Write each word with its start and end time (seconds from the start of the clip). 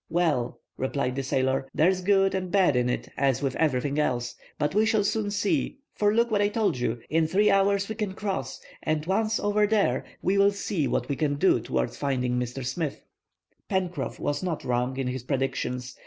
"Well," 0.09 0.59
replied 0.77 1.15
the 1.15 1.21
sailor, 1.21 1.69
"there's 1.75 2.01
good 2.01 2.33
and 2.33 2.49
bad 2.51 2.75
in 2.75 2.89
it, 2.89 3.09
as 3.17 3.43
with 3.43 3.55
everything 3.57 3.99
else. 3.99 4.33
But 4.57 4.73
we 4.73 4.83
shall 4.83 5.03
soon 5.03 5.29
see; 5.29 5.77
for 5.93 6.11
look; 6.11 6.31
what 6.31 6.41
I 6.41 6.47
told 6.47 6.79
you. 6.79 7.01
In 7.07 7.27
three 7.27 7.51
hours 7.51 7.87
we 7.87 7.93
can 7.93 8.13
cross, 8.15 8.59
and 8.81 9.05
once 9.05 9.39
over 9.39 9.67
there, 9.67 10.03
we 10.23 10.39
will 10.39 10.49
see 10.53 10.87
what 10.87 11.07
we 11.07 11.15
can 11.15 11.35
do 11.35 11.59
towards 11.59 11.97
finding 11.97 12.39
Mr. 12.39 12.65
Smith." 12.65 13.03
Pencroff 13.69 14.17
was 14.19 14.41
not 14.41 14.63
wrong 14.63 14.97
in 14.97 15.05
his 15.05 15.21
predictions. 15.21 15.95